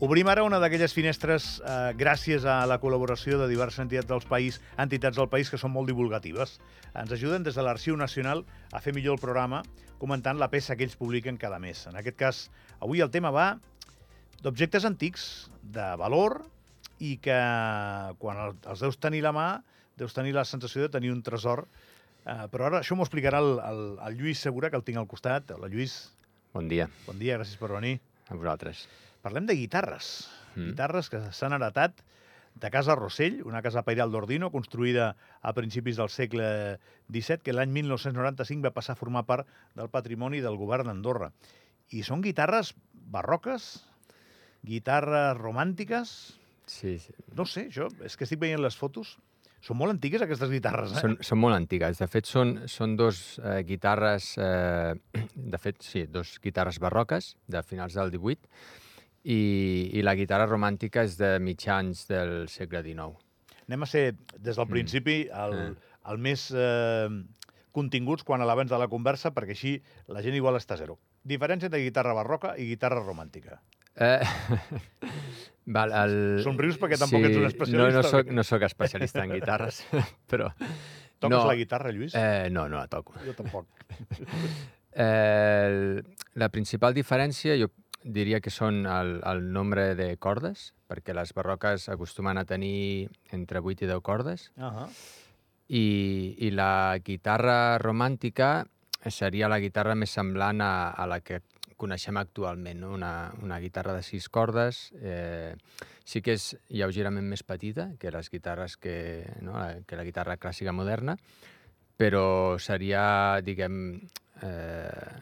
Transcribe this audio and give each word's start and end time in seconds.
Obrim 0.00 0.28
ara 0.32 0.42
una 0.46 0.56
d'aquelles 0.62 0.94
finestres 0.96 1.58
eh, 1.60 1.92
gràcies 1.98 2.46
a 2.48 2.62
la 2.64 2.78
col·laboració 2.80 3.36
de 3.36 3.48
diverses 3.50 3.82
entitats 3.82 4.08
del 4.08 4.22
país, 4.30 4.56
entitats 4.80 5.18
del 5.20 5.28
país 5.28 5.50
que 5.52 5.58
són 5.60 5.74
molt 5.74 5.90
divulgatives. 5.90 6.54
Ens 6.96 7.12
ajuden 7.12 7.44
des 7.44 7.58
de 7.58 7.64
l'Arxiu 7.66 7.98
Nacional 8.00 8.46
a 8.72 8.80
fer 8.80 8.94
millor 8.96 9.18
el 9.18 9.20
programa 9.20 9.60
comentant 10.00 10.40
la 10.40 10.48
peça 10.48 10.72
que 10.76 10.86
ells 10.86 10.96
publiquen 10.96 11.36
cada 11.36 11.58
mes. 11.60 11.82
En 11.90 11.98
aquest 12.00 12.16
cas, 12.16 12.38
avui 12.80 13.02
el 13.04 13.10
tema 13.12 13.28
va 13.34 13.50
d'objectes 14.40 14.86
antics, 14.88 15.50
de 15.60 15.84
valor, 16.00 16.38
i 17.00 17.18
que 17.20 17.36
quan 18.22 18.40
el- 18.46 18.56
els 18.72 18.80
deus 18.80 18.96
tenir 19.00 19.20
la 19.26 19.34
mà, 19.36 19.48
deus 20.00 20.16
tenir 20.16 20.32
la 20.32 20.46
sensació 20.48 20.80
de 20.86 20.88
tenir 20.96 21.12
un 21.12 21.20
tresor. 21.22 21.66
Eh, 22.24 22.48
però 22.48 22.70
ara 22.70 22.80
això 22.80 22.96
m'ho 22.96 23.04
explicarà 23.04 23.38
el, 23.44 23.52
el, 23.60 23.84
el 24.08 24.16
Lluís 24.16 24.40
Segura, 24.40 24.70
que 24.72 24.76
el 24.80 24.84
tinc 24.84 24.96
al 24.96 25.06
costat. 25.08 25.50
Hola, 25.52 25.68
Lluís. 25.68 26.08
Bon 26.56 26.66
dia 26.68 26.88
Bon 27.06 27.18
dia, 27.20 27.36
gràcies 27.36 27.60
per 27.60 27.68
venir. 27.76 27.98
a 28.30 28.34
vosaltres. 28.34 28.86
Parlem 29.24 29.46
de 29.48 29.56
guitarres. 29.58 30.28
Mm. 30.54 30.72
Guitarres 30.72 31.10
que 31.12 31.20
s'han 31.36 31.54
heretat 31.56 32.00
de 32.60 32.70
Casa 32.70 32.96
Rossell, 32.98 33.40
una 33.46 33.62
casa 33.62 33.84
pairal 33.86 34.10
d'Ordino, 34.12 34.50
construïda 34.50 35.14
a 35.40 35.52
principis 35.56 36.00
del 36.00 36.10
segle 36.10 36.78
XVII, 37.08 37.40
que 37.44 37.54
l'any 37.54 37.70
1995 37.76 38.66
va 38.66 38.74
passar 38.74 38.96
a 38.96 39.00
formar 39.00 39.24
part 39.28 39.48
del 39.78 39.90
patrimoni 39.92 40.42
del 40.44 40.58
govern 40.60 40.90
d'Andorra. 40.90 41.30
I 41.94 42.02
són 42.06 42.24
guitarres 42.24 42.74
barroques, 42.92 43.72
guitarres 44.66 45.38
romàntiques... 45.38 46.36
Sí, 46.70 46.98
sí. 47.02 47.14
No 47.34 47.46
sé, 47.50 47.66
jo 47.74 47.88
és 48.06 48.14
que 48.14 48.26
estic 48.26 48.38
veient 48.42 48.60
les 48.62 48.76
fotos. 48.78 49.16
Són 49.60 49.76
molt 49.76 49.92
antigues, 49.92 50.22
aquestes 50.24 50.52
guitarres, 50.52 50.92
eh? 50.94 51.00
Són, 51.02 51.16
són 51.26 51.40
molt 51.42 51.56
antigues. 51.56 51.98
De 52.00 52.06
fet, 52.08 52.28
són, 52.28 52.54
són 52.70 52.94
dos 52.96 53.40
eh, 53.42 53.58
guitarres... 53.68 54.32
Eh, 54.40 54.94
de 55.54 55.60
fet, 55.60 55.82
sí, 55.84 56.06
dos 56.08 56.38
guitarres 56.42 56.78
barroques 56.80 57.34
de 57.50 57.64
finals 57.66 57.98
del 57.98 58.14
18 58.14 58.48
i, 59.24 59.90
i 59.92 60.02
la 60.02 60.14
guitarra 60.16 60.46
romàntica 60.48 61.04
és 61.04 61.18
de 61.20 61.34
mitjans 61.42 62.06
del 62.08 62.48
segle 62.48 62.82
XIX. 62.86 63.18
Anem 63.68 63.84
a 63.84 63.86
ser, 63.86 64.14
des 64.38 64.56
del 64.56 64.66
principi, 64.66 65.22
el, 65.30 65.54
Eh. 65.54 65.90
el 66.10 66.18
més 66.18 66.48
eh, 66.56 67.08
continguts 67.72 68.24
quan 68.26 68.42
a 68.42 68.48
l'abans 68.48 68.70
de 68.70 68.78
la 68.80 68.88
conversa, 68.88 69.30
perquè 69.36 69.54
així 69.54 69.76
la 70.08 70.22
gent 70.24 70.34
igual 70.34 70.56
està 70.58 70.74
a 70.74 70.80
zero. 70.80 70.98
Diferència 71.22 71.68
entre 71.68 71.82
guitarra 71.84 72.14
barroca 72.16 72.56
i 72.58 72.66
guitarra 72.66 73.02
romàntica. 73.04 73.60
Eh, 73.94 74.22
val, 75.76 75.92
el... 75.92 76.16
Somrius 76.42 76.78
perquè 76.80 76.98
tampoc 76.98 77.26
ets 77.28 77.36
un 77.36 77.44
No, 77.44 77.50
especialista, 77.50 78.00
no 78.00 78.00
o 78.00 78.10
soc, 78.10 78.32
no 78.32 78.44
soc 78.46 78.62
especialista 78.70 79.24
en 79.24 79.36
guitarres, 79.36 79.84
però... 80.30 80.50
Toques 81.20 81.36
no, 81.36 81.46
la 81.46 81.54
guitarra, 81.54 81.90
Lluís? 81.92 82.14
Eh, 82.16 82.48
no, 82.50 82.62
no 82.72 82.78
la 82.78 82.86
toco. 82.88 83.14
Jo 83.26 83.36
tampoc. 83.36 83.66
Eh, 84.90 86.02
la 86.34 86.48
principal 86.50 86.90
diferència 86.96 87.54
jo 87.54 87.68
diria 88.04 88.40
que 88.40 88.50
són 88.50 88.86
el, 88.86 89.20
el 89.26 89.52
nombre 89.52 89.94
de 89.94 90.16
cordes, 90.16 90.72
perquè 90.88 91.12
les 91.14 91.32
barroques 91.34 91.88
acostumen 91.92 92.38
a 92.38 92.44
tenir 92.44 93.08
entre 93.32 93.60
8 93.60 93.84
i 93.84 93.88
10 93.88 94.00
cordes, 94.02 94.50
Uh 94.56 94.62
-huh. 94.64 94.88
i, 95.68 96.34
i 96.38 96.50
la 96.50 96.98
guitarra 97.04 97.78
romàntica 97.78 98.66
seria 99.08 99.48
la 99.48 99.60
guitarra 99.60 99.94
més 99.94 100.10
semblant 100.10 100.60
a, 100.60 100.90
a 100.90 101.06
la 101.06 101.20
que 101.20 101.40
coneixem 101.76 102.16
actualment, 102.16 102.80
no? 102.80 102.90
una, 102.92 103.32
una 103.42 103.58
guitarra 103.58 103.94
de 103.94 104.02
sis 104.02 104.28
cordes, 104.28 104.92
eh, 105.00 105.54
sí 106.04 106.20
que 106.20 106.32
és 106.34 106.56
lleugerament 106.68 107.24
més 107.24 107.42
petita 107.42 107.92
que 107.98 108.10
les 108.10 108.28
guitarres 108.30 108.76
que, 108.76 109.24
no? 109.40 109.52
la- 109.58 109.78
que 109.86 109.96
la 109.96 110.04
guitarra 110.04 110.36
clàssica 110.36 110.72
moderna, 110.72 111.16
però 111.96 112.58
seria, 112.58 113.40
diguem, 113.40 114.00
eh, 114.42 115.12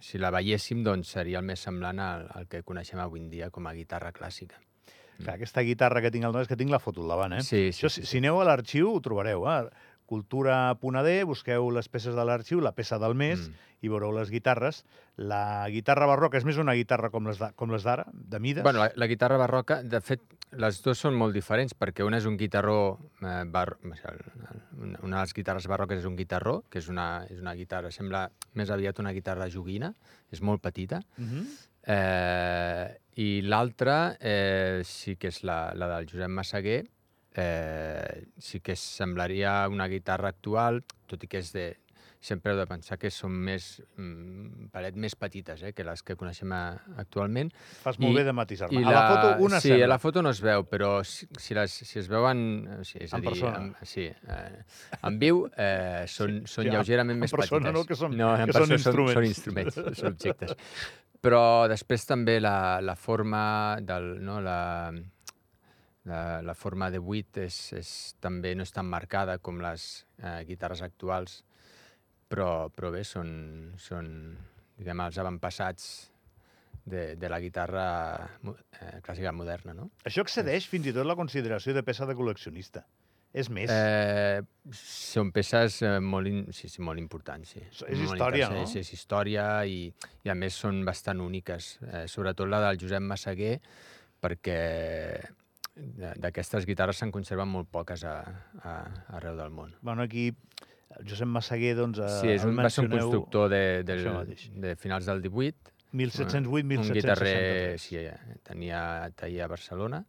si 0.00 0.18
la 0.18 0.32
veiéssim, 0.34 0.82
doncs 0.86 1.14
seria 1.16 1.40
el 1.40 1.46
més 1.46 1.62
semblant 1.66 2.00
al, 2.02 2.26
al 2.34 2.48
que 2.50 2.64
coneixem 2.66 3.00
avui 3.02 3.22
en 3.22 3.30
dia 3.30 3.50
com 3.54 3.68
a 3.68 3.74
guitarra 3.76 4.12
clàssica. 4.16 4.58
Clar, 5.20 5.34
aquesta 5.36 5.62
guitarra 5.66 6.00
que 6.00 6.10
tinc 6.12 6.24
al 6.24 6.32
davant, 6.32 6.46
és 6.46 6.50
que 6.50 6.56
tinc 6.56 6.72
la 6.72 6.80
foto 6.80 7.02
al 7.04 7.12
davant, 7.12 7.34
eh? 7.36 7.42
Sí, 7.44 7.66
sí, 7.68 7.72
Això, 7.74 7.90
sí, 7.92 8.00
si, 8.00 8.06
sí. 8.06 8.10
si 8.14 8.20
aneu 8.22 8.40
a 8.40 8.46
l'arxiu, 8.48 8.94
ho 8.94 9.02
trobareu, 9.04 9.44
eh? 9.52 9.89
Cultura.d, 10.10 11.10
busqueu 11.24 11.70
les 11.70 11.86
peces 11.88 12.16
de 12.18 12.24
l'arxiu, 12.26 12.58
la 12.60 12.72
peça 12.74 12.98
del 12.98 13.14
mes, 13.14 13.44
Mm. 13.48 13.54
i 13.86 13.88
veureu 13.88 14.10
les 14.12 14.28
guitarres. 14.28 14.82
La 15.16 15.68
guitarra 15.70 16.04
barroca 16.10 16.36
és 16.36 16.44
més 16.44 16.58
una 16.58 16.74
guitarra 16.74 17.10
com 17.10 17.26
les 17.26 17.38
de- 17.38 17.52
d'ara, 17.84 18.06
de 18.12 18.40
mides. 18.40 18.62
Bueno, 18.64 18.80
la, 18.80 18.90
la 18.96 19.06
guitarra 19.06 19.36
barroca, 19.38 19.82
de 19.82 20.00
fet, 20.00 20.20
les 20.52 20.82
dues 20.82 20.98
són 20.98 21.14
molt 21.14 21.32
diferents, 21.32 21.72
perquè 21.78 22.02
una 22.04 22.18
és 22.18 22.26
un 22.26 22.36
guitarró... 22.36 22.98
Eh, 23.22 23.44
bar... 23.46 23.76
una- 23.84 24.98
Una 25.02 25.16
de 25.18 25.22
les 25.22 25.34
guitarres 25.34 25.66
barroques 25.68 25.98
és 26.00 26.06
un 26.08 26.16
guitarró, 26.16 26.64
que 26.70 26.78
és 26.80 26.88
una, 26.88 27.24
és 27.28 27.38
una 27.40 27.52
guitarra, 27.54 27.90
sembla 27.92 28.30
més 28.54 28.70
aviat 28.70 28.98
una 28.98 29.12
guitarra 29.12 29.46
joguina, 29.52 29.94
és 30.32 30.40
molt 30.42 30.60
petita, 30.62 31.02
Uh 31.18 31.24
-huh. 31.24 31.44
eh, 31.86 32.98
i 33.16 33.42
l'altra 33.42 34.16
eh, 34.20 34.80
sí 34.84 35.16
que 35.16 35.28
és 35.28 35.42
la, 35.44 35.72
la 35.74 35.86
del 35.96 36.06
Josep 36.08 36.28
Massaguer, 36.28 36.86
eh, 37.36 38.24
sí 38.38 38.60
que 38.60 38.76
semblaria 38.76 39.68
una 39.68 39.86
guitarra 39.88 40.28
actual, 40.28 40.82
tot 41.06 41.22
i 41.24 41.30
que 41.30 41.38
és 41.44 41.52
de... 41.54 41.68
Sempre 42.20 42.52
heu 42.52 42.58
de 42.58 42.66
pensar 42.68 42.98
que 43.00 43.08
són 43.08 43.32
més, 43.32 43.78
mm, 43.96 44.66
paret 44.74 44.92
més 45.00 45.14
petites 45.16 45.62
eh, 45.64 45.70
que 45.72 45.86
les 45.88 46.02
que 46.04 46.18
coneixem 46.20 46.52
a, 46.52 46.74
actualment, 47.00 47.48
Fas 47.80 47.96
molt 47.96 48.12
I- 48.12 48.18
bé 48.18 48.24
de 48.26 48.34
matisar-me. 48.36 48.82
A 48.84 48.92
la 48.92 49.04
foto 49.08 49.44
una 49.46 49.60
sí, 49.62 49.70
sembla. 49.70 49.86
a 49.86 49.88
la 49.88 49.98
foto 50.02 50.20
no 50.26 50.28
es 50.34 50.42
veu, 50.44 50.66
però 50.68 50.90
si, 51.02 51.24
si, 51.40 51.54
les, 51.56 51.72
si 51.72 51.98
es 51.98 52.10
veuen... 52.12 52.42
eh, 52.76 52.84
Sí, 52.84 52.98
és 53.00 53.14
En 53.14 53.16
a 53.16 53.20
dir, 53.22 53.30
persona. 53.30 53.62
En, 53.62 53.72
sí, 53.88 54.04
eh, 54.04 54.64
en 55.00 55.16
viu 55.22 55.46
eh, 55.56 56.04
són, 56.12 56.42
són 56.44 56.66
sí, 56.66 56.68
en- 56.68 56.74
lleugerament 56.76 57.16
en 57.16 57.24
més 57.24 57.32
persona 57.32 57.70
petites. 57.72 57.78
no, 57.80 57.86
que 57.88 57.96
són- 58.02 58.18
no, 58.20 58.34
en 58.36 58.44
que 58.44 58.52
són 58.52 58.68
persona 58.68 58.76
instruments. 58.82 59.14
Són, 59.16 59.24
instruments, 59.32 59.80
són 60.02 60.12
objectes. 60.12 60.52
Però 61.24 61.42
després 61.72 62.04
també 62.04 62.36
la, 62.44 62.82
la 62.84 62.98
forma 63.00 63.78
del... 63.80 64.18
No, 64.20 64.42
la, 64.44 64.92
la, 66.08 66.40
la 66.42 66.54
forma 66.54 66.88
de 66.90 66.98
buit 67.02 67.36
és, 67.42 67.58
és, 67.76 67.90
també 68.20 68.54
no 68.56 68.64
és 68.64 68.72
tan 68.72 68.86
marcada 68.88 69.38
com 69.38 69.60
les 69.60 70.06
eh, 70.22 70.40
guitarres 70.48 70.80
actuals, 70.86 71.42
però, 72.30 72.68
però 72.72 72.92
bé, 72.94 73.02
són, 73.04 73.74
són 73.76 74.08
diguem, 74.78 75.02
els 75.04 75.18
avantpassats 75.20 75.90
de, 76.86 77.14
de 77.20 77.28
la 77.28 77.40
guitarra 77.42 77.84
eh, 78.46 79.00
clàssica 79.04 79.32
moderna, 79.36 79.74
no? 79.76 79.90
Això 80.08 80.24
excedeix 80.24 80.66
fins 80.70 80.88
i 80.88 80.94
tot 80.96 81.06
la 81.06 81.18
consideració 81.18 81.74
de 81.76 81.82
peça 81.86 82.06
de 82.08 82.16
col·leccionista. 82.16 82.86
És 83.30 83.46
més. 83.52 83.70
Eh, 83.70 84.40
són 84.74 85.28
peces 85.30 85.76
eh, 85.86 85.98
molt, 86.02 86.26
in, 86.26 86.40
sí, 86.56 86.66
sí, 86.72 86.80
molt 86.82 86.98
importants, 86.98 87.52
sí. 87.54 87.60
És- 87.62 87.84
Molt 87.84 88.16
història, 88.16 88.48
no? 88.50 88.64
És, 88.64 88.72
és 88.80 88.90
història 88.96 89.44
i, 89.70 89.84
i 90.26 90.32
a 90.32 90.34
més 90.34 90.56
són 90.58 90.80
bastant 90.88 91.20
úniques, 91.22 91.76
eh, 91.86 92.06
sobretot 92.10 92.50
la 92.50 92.58
del 92.64 92.80
Josep 92.82 93.04
Massaguer, 93.06 93.60
perquè 94.20 94.58
d'aquestes 96.20 96.66
guitarres 96.68 97.00
se'n 97.00 97.12
conserven 97.14 97.48
molt 97.48 97.70
poques 97.72 98.04
a, 98.04 98.18
a, 98.62 98.76
arreu 99.16 99.36
del 99.38 99.50
món. 99.54 99.74
Bueno, 99.82 100.02
aquí 100.02 100.30
Josep 101.06 101.28
Massaguer, 101.28 101.74
doncs, 101.78 102.00
eh, 102.02 102.08
Sí, 102.20 102.32
és 102.34 102.46
un, 102.46 102.56
va 102.58 102.70
ser 102.70 102.86
un 102.86 102.94
constructor 102.96 103.50
de, 103.52 103.84
mateix. 104.10 104.48
de 104.54 104.74
finals 104.76 105.06
del 105.06 105.22
18, 105.22 105.76
un 105.92 106.00
1708-1763. 106.00 106.94
guitarrer, 106.94 107.78
sí, 107.78 107.98
tenia 108.46 109.10
taller 109.18 109.44
a 109.44 109.48
Barcelona 109.50 110.04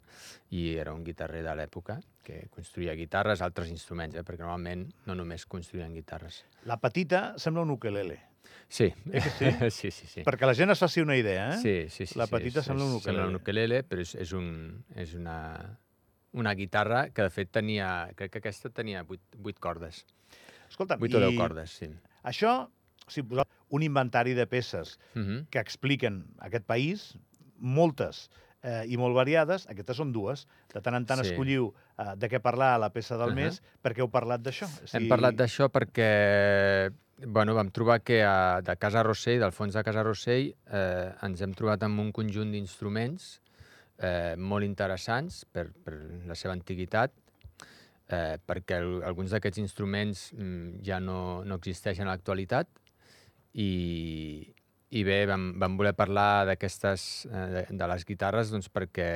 i 0.52 0.76
era 0.78 0.94
un 0.94 1.04
guitarrer 1.04 1.42
de 1.46 1.56
l'època 1.58 2.00
que 2.22 2.48
construïa 2.54 2.94
guitarres, 2.94 3.42
altres 3.42 3.72
instruments, 3.74 4.16
eh, 4.16 4.26
perquè 4.26 4.44
normalment 4.46 4.86
no 5.08 5.16
només 5.18 5.46
construïen 5.50 5.94
guitarres. 5.94 6.44
La 6.70 6.78
petita 6.78 7.32
sembla 7.42 7.66
un 7.66 7.74
ukelele, 7.74 8.20
Sí, 8.68 8.94
Eh 9.12 9.22
sí? 9.22 9.46
sí, 9.72 9.92
sí, 9.92 10.08
sí. 10.08 10.24
perquè 10.24 10.46
la 10.48 10.56
gent 10.56 10.72
es 10.72 10.80
faci 10.80 11.02
una 11.02 11.16
idea, 11.18 11.50
eh? 11.56 11.58
Sí, 11.62 11.90
sí, 11.90 12.06
sí. 12.08 12.18
La 12.18 12.26
sí, 12.28 12.32
petita 12.32 12.60
és- 12.62 12.66
sembla 12.66 12.86
un 12.86 12.96
és- 12.98 13.04
Sembla 13.04 13.26
un 13.28 13.36
ukelele. 13.36 13.78
ukelele, 13.78 13.84
però 13.88 14.02
és, 14.02 14.16
és, 14.16 14.32
un, 14.34 14.84
és 14.96 15.14
una, 15.14 15.78
una 16.34 16.54
guitarra 16.56 17.10
que, 17.12 17.22
de 17.22 17.30
fet, 17.30 17.52
tenia... 17.52 18.10
Crec 18.16 18.32
que 18.32 18.40
aquesta 18.40 18.70
tenia 18.70 19.04
8, 19.04 19.38
8 19.44 19.60
cordes. 19.60 20.06
Escolta, 20.70 20.96
8 21.00 21.18
o 21.18 21.20
10 21.20 21.34
i 21.34 21.38
cordes, 21.38 21.72
sí. 21.82 21.90
això, 22.24 22.70
si 23.12 23.24
posem 23.28 23.44
un 23.76 23.84
inventari 23.84 24.34
de 24.34 24.48
peces 24.48 24.98
Uh 25.16 25.20
-huh. 25.20 25.46
que 25.50 25.60
expliquen 25.60 26.26
aquest 26.40 26.66
país, 26.66 27.18
moltes 27.58 28.30
eh, 28.64 28.84
i 28.88 28.98
molt 28.98 29.16
variades, 29.16 29.68
aquestes 29.70 29.98
són 29.98 30.12
dues. 30.14 30.48
De 30.74 30.82
tant 30.82 30.96
en 30.96 31.06
tant 31.06 31.22
Sí. 31.24 31.32
escolliu 31.32 31.74
eh, 31.98 32.16
de 32.16 32.30
què 32.30 32.40
parlar 32.42 32.76
a 32.76 32.82
la 32.82 32.90
peça 32.94 33.18
del 33.18 33.30
Ahà. 33.34 33.36
mes, 33.36 33.62
perquè 33.84 34.00
heu 34.02 34.10
parlat 34.10 34.42
d'això. 34.42 34.66
O 34.68 34.98
Hem 34.98 35.08
parlat 35.10 35.36
d'això 35.36 35.70
perquè 35.70 36.92
bueno, 37.28 37.54
vam 37.54 37.70
trobar 37.70 38.00
que 38.02 38.24
a, 38.26 38.62
de 38.66 38.76
Casa 38.78 39.04
Rossell, 39.04 39.40
del 39.40 39.52
fons 39.52 39.76
de 39.76 39.84
Casa 39.84 40.02
Rossell, 40.04 40.56
eh, 40.74 41.12
ens 41.22 41.42
hem 41.42 41.54
trobat 41.54 41.84
amb 41.84 42.00
un 42.02 42.12
conjunt 42.12 42.52
d'instruments 42.52 43.42
eh, 44.02 44.34
molt 44.38 44.66
interessants 44.66 45.46
per, 45.46 45.68
per 45.86 45.94
la 46.26 46.34
seva 46.34 46.56
antiguitat, 46.58 47.14
eh, 48.10 48.40
perquè 48.42 48.80
el, 48.82 49.04
alguns 49.06 49.36
d'aquests 49.36 49.62
instruments 49.62 50.32
mm, 50.34 50.82
ja 50.84 51.00
no, 51.00 51.44
no 51.46 51.60
existeixen 51.62 52.08
a 52.08 52.16
l'actualitat 52.16 52.68
i, 53.54 53.70
i 54.92 55.04
bé, 55.08 55.24
vam, 55.30 55.52
vam 55.60 55.78
voler 55.80 55.94
parlar 55.96 56.46
d'aquestes, 56.50 57.26
eh, 57.32 57.48
de, 57.56 57.66
de 57.80 57.90
les 57.94 58.06
guitarres 58.08 58.52
doncs 58.52 58.68
perquè, 58.74 59.12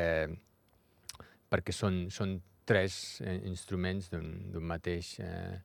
perquè 1.51 1.75
són, 1.75 2.05
són 2.13 2.37
tres 2.65 3.21
eh, 3.21 3.39
instruments 3.47 4.11
d'un 4.11 4.67
mateix... 4.73 5.15
Eh, 5.19 5.55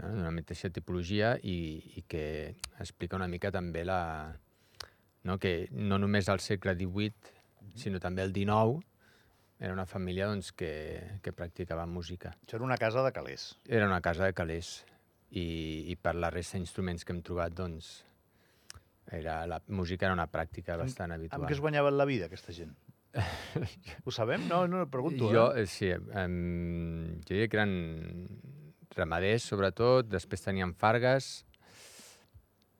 no? 0.00 0.08
d'una 0.16 0.30
mateixa 0.32 0.70
tipologia 0.72 1.34
i, 1.44 1.76
i 2.00 2.04
que 2.08 2.24
explica 2.80 3.18
una 3.18 3.28
mica 3.28 3.50
també 3.52 3.84
la, 3.84 4.32
no? 5.28 5.38
que 5.38 5.68
no 5.72 5.98
només 6.00 6.30
al 6.32 6.40
segle 6.40 6.74
XVIII 6.78 7.76
sinó 7.78 8.00
també 8.00 8.24
el 8.24 8.32
19, 8.32 8.80
era 9.62 9.72
una 9.72 9.86
família 9.86 10.26
doncs, 10.26 10.50
que, 10.52 11.18
que 11.22 11.32
practicava 11.32 11.86
música. 11.86 12.32
Això 12.42 12.58
era 12.58 12.66
una 12.66 12.78
casa 12.80 13.04
de 13.04 13.12
calés. 13.14 13.52
Era 13.68 13.86
una 13.86 14.00
casa 14.02 14.26
de 14.26 14.34
calés 14.34 14.80
i, 15.30 15.44
i 15.92 15.96
per 15.96 16.16
la 16.18 16.32
resta 16.34 16.58
d'instruments 16.58 17.06
que 17.06 17.14
hem 17.14 17.22
trobat, 17.24 17.54
doncs, 17.54 18.00
era, 19.12 19.42
la 19.46 19.60
música 19.68 20.08
era 20.08 20.16
una 20.16 20.28
pràctica 20.32 20.76
bastant 20.80 21.14
habitual. 21.14 21.42
Amb 21.42 21.50
què 21.50 21.56
es 21.56 21.62
guanyaven 21.62 21.96
la 21.98 22.08
vida, 22.08 22.30
aquesta 22.30 22.54
gent? 22.56 22.74
Ho 24.04 24.14
sabem? 24.14 24.48
No, 24.48 24.64
no, 24.68 24.86
pregunto. 24.90 25.28
Jo, 25.32 25.50
eh? 25.52 25.62
eh, 25.62 25.66
sí, 25.68 25.92
um, 25.92 27.20
jo 27.20 27.34
diria 27.34 27.48
que 27.52 27.60
eren 27.60 27.74
ramaders, 28.96 29.48
sobretot, 29.52 30.08
després 30.12 30.44
tenien 30.44 30.72
fargues, 30.76 31.32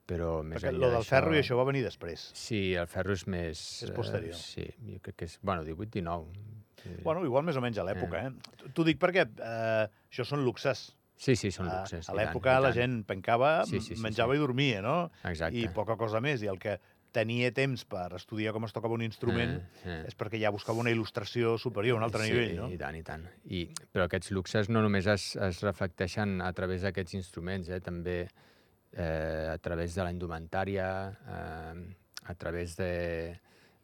però 0.08 0.40
més 0.44 0.58
Perquè 0.58 0.72
enllà 0.74 0.90
del 0.96 1.06
ferro 1.08 1.34
i 1.36 1.40
això 1.40 1.56
va 1.58 1.66
venir 1.68 1.84
després. 1.84 2.24
Sí, 2.36 2.72
el 2.78 2.88
ferro 2.90 3.14
és 3.16 3.26
més... 3.30 3.60
És 3.86 3.92
posterior. 3.96 4.34
Eh, 4.34 4.40
sí, 4.40 4.66
jo 4.88 4.98
crec 5.04 5.22
que 5.22 5.28
és... 5.30 5.38
Bueno, 5.44 5.64
18-19. 5.68 6.42
Sí. 6.82 6.96
Bueno, 7.04 7.22
igual 7.28 7.46
més 7.46 7.56
o 7.56 7.62
menys 7.62 7.78
a 7.78 7.86
l'època, 7.86 8.24
eh? 8.26 8.72
T'ho 8.74 8.84
dic 8.88 8.98
perquè 9.00 9.24
eh, 9.28 9.86
això 10.10 10.26
són 10.28 10.42
luxes. 10.44 10.90
Sí, 11.22 11.36
sí, 11.38 11.52
són 11.54 11.68
luxes. 11.70 12.08
A 12.10 12.16
l'època 12.18 12.56
la 12.60 12.72
tant. 12.72 12.80
gent 12.80 12.96
pencava, 13.08 13.52
Sí, 13.68 13.78
sí, 13.80 13.94
sí, 13.94 14.02
menjava 14.02 14.34
sí. 14.34 14.40
i 14.40 14.42
dormia, 14.42 14.80
no? 14.82 14.96
Exacte. 15.30 15.60
I 15.62 15.68
poca 15.74 15.96
cosa 16.00 16.20
més. 16.24 16.42
I 16.42 16.50
el 16.50 16.58
que 16.62 16.80
tenia 17.12 17.50
temps 17.52 17.82
per 17.84 18.06
estudiar 18.16 18.54
com 18.56 18.64
es 18.64 18.72
tocava 18.72 18.94
un 18.96 19.02
instrument 19.04 19.58
Eh, 19.84 19.84
eh. 19.84 19.96
és 20.08 20.14
perquè 20.16 20.38
ja 20.40 20.50
buscava 20.50 20.80
una 20.80 20.90
il·lustració 20.94 21.58
superior, 21.60 21.98
un 21.98 22.06
altre 22.06 22.24
sí, 22.24 22.32
nivell, 22.32 22.54
no? 22.56 22.68
i 22.72 22.78
tant, 22.80 22.96
i 22.96 23.02
tant. 23.04 23.26
I, 23.52 23.66
però 23.92 24.06
aquests 24.08 24.30
luxes 24.32 24.70
no 24.72 24.80
només 24.80 25.06
es, 25.12 25.26
es 25.36 25.60
reflecteixen 25.62 26.40
a 26.40 26.48
través 26.56 26.86
d'aquests 26.86 27.14
instruments, 27.20 27.68
eh? 27.68 27.80
també 27.84 28.16
eh, 28.24 29.48
a 29.52 29.58
través 29.60 29.94
de 29.94 30.02
la 30.06 30.10
indumentària, 30.10 30.88
eh, 31.36 31.82
a 32.24 32.34
través 32.40 32.76
de, 32.80 32.90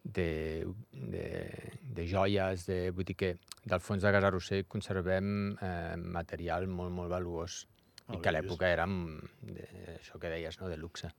de, 0.08 0.64
de, 0.92 1.24
de 1.94 2.06
joies, 2.08 2.64
de, 2.66 2.78
vull 2.96 3.04
dir 3.04 3.16
que 3.20 3.30
del 3.68 3.80
fons 3.84 4.02
de 4.02 4.12
Casa 4.14 4.30
Rossell 4.32 4.64
conservem 4.66 5.52
eh, 5.60 5.96
material 6.00 6.66
molt, 6.72 6.90
molt 6.96 7.12
valuós 7.12 7.66
i 8.08 8.12
Molt 8.14 8.22
que 8.24 8.30
a 8.30 8.32
l'època 8.32 8.70
era 8.72 8.86
de, 8.88 9.64
això 9.98 10.16
que 10.18 10.30
deies, 10.32 10.56
no? 10.62 10.68
de 10.72 10.78
luxe. 10.80 11.10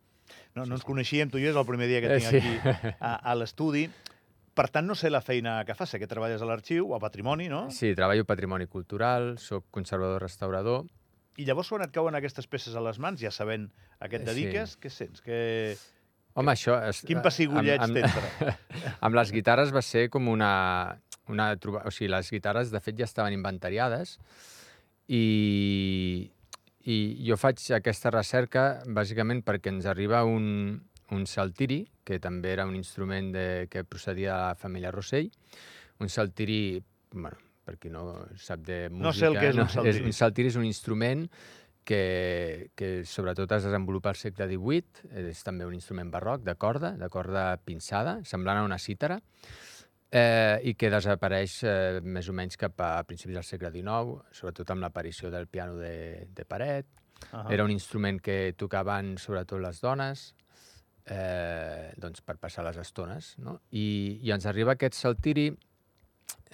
No, 0.56 0.64
no 0.66 0.74
ens 0.78 0.86
coneixíem, 0.86 1.30
tu 1.30 1.38
i 1.38 1.44
jo 1.46 1.52
és 1.52 1.58
el 1.58 1.66
primer 1.68 1.86
dia 1.90 2.02
que 2.02 2.10
Eh, 2.16 2.18
tinc 2.18 2.30
sí. 2.32 2.38
aquí 2.42 2.96
a, 3.00 3.16
a 3.30 3.36
l'estudi. 3.38 3.84
Per 4.58 4.66
tant, 4.74 4.88
no 4.90 4.96
sé 4.98 5.12
la 5.14 5.22
feina 5.22 5.60
que 5.66 5.76
fas, 5.78 5.90
sé 5.94 6.00
que 6.02 6.08
treballes 6.10 6.42
a 6.42 6.48
l'arxiu, 6.50 6.90
a 6.98 7.00
Patrimoni, 7.00 7.46
no? 7.48 7.68
Sí, 7.72 7.94
treballo 7.96 8.26
patrimoni 8.26 8.66
cultural, 8.68 9.38
sóc 9.38 9.68
conservador-restaurador, 9.72 10.88
I 11.40 11.46
llavors 11.48 11.70
quan 11.72 11.86
et 11.86 11.94
cauen 11.96 12.18
aquestes 12.18 12.50
peces 12.52 12.74
a 12.76 12.82
les 12.84 12.98
mans, 13.00 13.22
ja 13.22 13.30
sabent 13.32 13.70
a 14.02 14.10
què 14.10 14.18
et 14.20 14.26
Eh, 14.26 14.26
sí. 14.26 14.34
dediques, 14.34 14.74
què 14.82 14.90
sents? 14.92 15.22
Que... 15.24 15.38
Home, 16.38 16.54
això... 16.54 16.78
És, 16.90 17.02
Quin 17.08 17.22
pessigolleig 17.26 17.81
amb, 17.84 17.98
t'entra? 17.98 18.56
amb 19.06 19.18
les 19.18 19.34
guitarres 19.36 19.74
va 19.76 19.84
ser 19.86 20.08
com 20.14 20.30
una... 20.31 20.52
una. 21.31 21.52
O 21.84 21.94
sigui, 21.94 22.12
les 22.14 22.30
guitarres, 22.34 22.74
de 22.74 22.81
fet, 22.84 22.98
ja 23.00 23.08
estaven 23.10 23.36
inventariades 23.36 24.18
i, 25.10 26.30
i 26.86 26.98
jo 27.26 27.38
faig 27.40 27.64
aquesta 27.80 28.14
recerca 28.14 28.68
bàsicament 28.86 29.42
perquè 29.46 29.74
ens 29.74 29.90
arriba 29.90 30.22
un, 30.28 30.78
un 31.16 31.26
saltiri, 31.26 31.81
que 32.06 32.20
també 32.22 32.54
era 32.54 32.66
un 32.70 32.76
instrument 32.78 33.34
de, 33.34 33.46
que 33.72 33.84
procedia 33.84 34.36
de 34.36 34.50
la 34.52 34.58
família 34.58 34.94
Rossell, 34.94 35.31
un 36.00 36.10
saltiri, 36.10 36.80
bueno, 37.14 37.38
per 37.66 37.78
qui 37.81 37.92
no 37.94 38.04
sap 38.40 38.62
de 38.66 38.88
música... 38.90 39.06
No 39.06 39.14
sé 39.14 39.28
el 39.30 39.38
que 39.38 39.50
és 39.52 39.58
un 39.58 39.70
saltiri. 39.70 39.98
És, 39.98 40.06
un 40.06 40.18
saltiri 40.18 40.54
és 40.54 40.60
un 40.62 40.68
instrument 40.68 41.26
que, 41.90 42.70
que 42.78 43.04
sobretot 43.10 43.50
es 43.56 43.66
desenvolupa 43.66 44.12
al 44.12 44.18
segle 44.20 44.46
XVIII, 44.46 45.10
és 45.32 45.42
també 45.42 45.66
un 45.66 45.74
instrument 45.74 46.12
barroc 46.14 46.44
de 46.46 46.54
corda, 46.54 46.92
de 47.00 47.10
corda 47.10 47.46
pinçada, 47.66 48.20
semblant 48.30 48.60
a 48.62 48.66
una 48.68 48.78
cítara, 48.78 49.18
eh, 50.12 50.60
i 50.70 50.76
que 50.78 50.92
desapareix 50.94 51.56
eh, 51.66 52.02
més 52.06 52.30
o 52.30 52.36
menys 52.38 52.60
cap 52.62 52.78
a 52.86 52.92
principis 53.10 53.40
del 53.40 53.48
segle 53.48 53.72
XIX, 53.74 54.20
sobretot 54.38 54.70
amb 54.76 54.86
l'aparició 54.86 55.34
del 55.34 55.50
piano 55.50 55.80
de, 55.82 56.28
de 56.30 56.46
paret. 56.46 56.92
Ah. 57.32 57.48
Era 57.50 57.66
un 57.66 57.74
instrument 57.74 58.22
que 58.22 58.54
tocaven 58.54 59.16
sobretot 59.18 59.64
les 59.66 59.82
dones, 59.82 60.28
eh, 61.10 61.90
doncs 61.98 62.22
per 62.22 62.38
passar 62.38 62.68
les 62.70 62.78
estones. 62.78 63.34
No? 63.42 63.58
I, 63.72 64.20
I 64.22 64.38
ens 64.38 64.46
arriba 64.46 64.78
aquest 64.78 65.00
saltiri, 65.00 65.50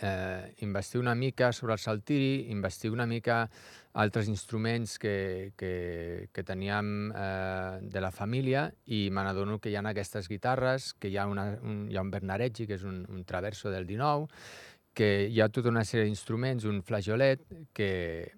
eh, 0.01 0.53
investir 0.59 0.99
una 0.99 1.15
mica 1.15 1.51
sobre 1.53 1.73
el 1.73 1.79
saltiri, 1.79 2.51
investir 2.51 2.91
una 2.91 3.05
mica 3.05 3.49
altres 3.95 4.27
instruments 4.27 4.99
que, 4.99 5.53
que, 5.55 6.29
que 6.33 6.43
teníem 6.43 7.11
eh, 7.15 7.79
de 7.81 8.01
la 8.03 8.11
família 8.11 8.67
i 8.91 9.05
me 9.09 9.23
n'adono 9.23 9.59
que 9.63 9.71
hi 9.71 9.77
ha 9.79 9.83
aquestes 9.87 10.27
guitarres, 10.27 10.93
que 10.99 11.07
hi 11.07 11.17
ha, 11.17 11.27
una, 11.31 11.47
un, 11.63 11.85
hi 11.89 11.95
ha 11.95 12.03
un 12.03 12.11
Bernareggi, 12.11 12.67
que 12.67 12.75
és 12.75 12.83
un, 12.83 13.05
un 13.07 13.23
traverso 13.23 13.71
del 13.71 13.87
19, 13.87 14.27
que 14.95 15.27
hi 15.31 15.39
ha 15.39 15.47
tota 15.47 15.71
una 15.71 15.85
sèrie 15.87 16.09
d'instruments, 16.09 16.67
un 16.67 16.81
flageolet, 16.83 17.45
que, 17.73 18.33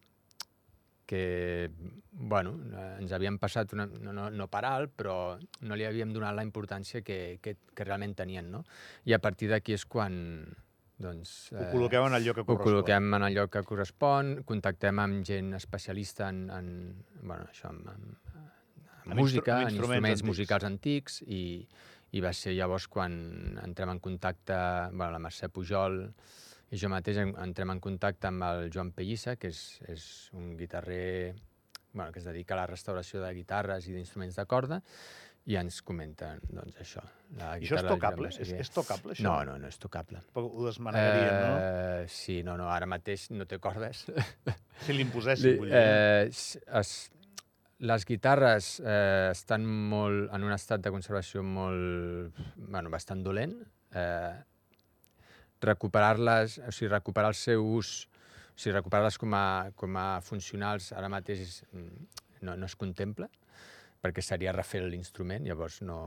que 1.09 1.71
bueno, 2.11 2.53
ens 2.99 3.13
havien 3.13 3.37
passat 3.41 3.73
una, 3.73 3.87
no, 3.87 4.13
no, 4.13 4.29
no 4.29 4.47
per 4.51 4.63
alt, 4.69 4.93
però 4.97 5.17
no 5.37 5.77
li 5.77 5.85
havíem 5.89 6.13
donat 6.13 6.37
la 6.37 6.45
importància 6.45 7.01
que, 7.01 7.39
que, 7.41 7.55
que 7.73 7.85
realment 7.85 8.13
tenien. 8.17 8.53
No? 8.53 8.63
I 9.09 9.17
a 9.17 9.21
partir 9.23 9.49
d'aquí 9.49 9.77
és 9.77 9.85
quan 9.89 10.17
doncs, 10.97 11.51
Ho 11.53 11.65
col·loqueu 11.71 12.07
en 12.07 12.13
el 12.17 12.23
lloc 12.25 12.35
que 12.39 12.41
ho 12.41 12.45
correspon. 12.45 12.65
col·loquem 12.65 13.15
en 13.19 13.23
el 13.27 13.33
lloc 13.35 13.51
que 13.53 13.63
correspon, 13.63 14.31
contactem 14.49 14.99
amb 15.03 15.23
gent 15.25 15.53
especialista 15.53 16.29
en, 16.29 16.49
en, 16.49 16.71
bueno, 17.21 17.45
això, 17.51 17.69
en, 17.69 17.83
en, 17.93 18.17
en 19.05 19.11
En 19.11 19.17
música, 19.17 19.59
instru- 19.59 19.61
en 19.61 19.67
en 19.67 19.75
instruments 19.75 19.77
instruments 19.77 20.19
antics. 20.21 20.27
musicals 20.27 20.63
antics, 20.63 21.21
i, 21.27 21.67
i 22.17 22.21
va 22.23 22.33
ser 22.33 22.53
llavors 22.57 22.87
quan 22.87 23.59
entrem 23.63 23.89
en 23.93 23.99
contacte, 23.99 24.57
bueno, 24.91 25.11
la 25.11 25.19
Mercè 25.19 25.49
Pujol 25.53 26.01
i 26.71 26.77
jo 26.81 26.89
mateix 26.89 27.17
en- 27.21 27.35
entrem 27.39 27.69
en 27.71 27.79
contacte 27.79 28.27
amb 28.27 28.43
el 28.43 28.71
Joan 28.73 28.91
Pellissa, 28.91 29.35
que 29.37 29.47
és, 29.53 29.79
és 29.87 30.29
un 30.33 30.57
guitarrer 30.57 31.35
bueno, 31.93 32.11
que 32.11 32.19
es 32.19 32.25
dedica 32.25 32.53
a 32.53 32.57
la 32.57 32.67
restauració 32.67 33.21
de 33.23 33.31
guitarres 33.33 33.87
i 33.87 33.93
d'instruments 33.93 34.35
de 34.35 34.45
corda, 34.45 34.81
i 35.47 35.55
ens 35.55 35.79
comenten, 35.87 36.41
doncs, 36.51 36.75
això. 36.83 37.01
La 37.39 37.53
I 37.55 37.63
això 37.63 37.77
és 37.79 37.85
tocable? 37.87 38.31
És, 38.35 38.51
és 38.65 38.71
tocable, 38.73 39.13
això? 39.15 39.23
No, 39.23 39.35
no, 39.47 39.55
no 39.61 39.69
és 39.71 39.77
tocable. 39.79 40.19
Però 40.35 40.47
Ho 40.47 40.65
desmanegarien, 40.67 41.37
no? 41.39 41.53
Eh, 41.59 42.07
sí, 42.11 42.41
no, 42.43 42.57
no, 42.59 42.67
ara 42.71 42.87
mateix 42.89 43.29
no 43.31 43.47
té 43.49 43.59
cordes. 43.63 44.05
Si 44.85 44.93
li 44.93 45.01
imposessin, 45.07 45.55
vull 45.57 45.71
dir. 45.71 45.79
eh, 45.79 46.27
es, 46.77 46.91
les 47.89 48.05
guitarres 48.05 48.67
eh, 48.83 49.31
estan 49.31 49.63
molt, 49.65 50.27
en 50.35 50.45
un 50.45 50.53
estat 50.53 50.83
de 50.85 50.91
conservació 50.93 51.41
molt, 51.41 52.37
bueno, 52.57 52.91
bastant 52.93 53.23
dolent. 53.25 53.55
Eh, 53.97 54.35
recuperar-les, 55.63 56.59
o 56.61 56.71
sigui, 56.75 56.91
recuperar 56.91 57.31
el 57.33 57.39
seu 57.39 57.65
ús, 57.65 57.95
o 58.51 58.59
sigui, 58.59 58.75
recuperar-les 58.75 59.17
com, 59.17 59.33
a, 59.33 59.71
com 59.79 59.97
a 59.97 60.07
funcionals 60.21 60.91
ara 60.93 61.09
mateix 61.09 61.63
mm, 61.71 62.07
no, 62.45 62.55
no 62.59 62.69
es 62.69 62.75
contempla, 62.77 63.29
perquè 64.07 64.23
seria 64.25 64.55
refer 64.55 64.81
l'instrument, 64.87 65.43
llavors 65.45 65.81
no, 65.85 66.01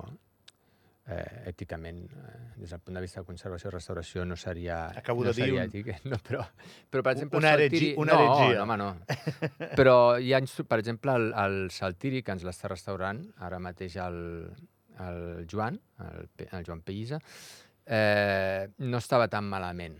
eh, 1.11 1.49
èticament, 1.50 2.04
eh, 2.07 2.40
des 2.61 2.71
del 2.71 2.80
punt 2.85 2.95
de 2.97 3.00
vista 3.02 3.21
de 3.21 3.26
conservació 3.26 3.71
i 3.71 3.75
restauració, 3.75 4.25
no 4.25 4.37
seria, 4.38 4.80
Acabo 4.97 5.25
no 5.25 5.30
de 5.33 5.35
dir 5.37 5.47
seria 5.49 5.64
un- 5.64 5.71
ètic. 5.71 5.92
No, 6.11 6.19
però, 6.25 6.45
però, 6.90 7.02
per 7.02 7.12
exemple, 7.16 7.38
Una 7.40 7.54
saltiri... 7.57 7.95
una 7.99 8.12
no, 8.14 8.21
heretgia. 8.21 8.59
No, 8.59 8.62
home, 8.64 8.76
no. 8.76 8.90
Però 9.80 9.97
hi 10.19 10.33
ha, 10.35 10.40
per 10.69 10.78
exemple, 10.83 11.14
el, 11.19 11.33
el 11.45 11.59
saltiri, 11.75 12.23
que 12.23 12.33
ens 12.37 12.45
l'està 12.47 12.69
restaurant 12.71 13.25
ara 13.47 13.59
mateix 13.62 13.97
el, 14.02 14.21
el 15.00 15.21
Joan, 15.50 15.80
el, 16.07 16.28
el 16.50 16.64
Joan 16.66 16.83
Pellisa, 16.87 17.19
eh, 17.87 18.69
no 18.78 18.99
estava 18.99 19.26
tan 19.28 19.49
malament 19.50 19.97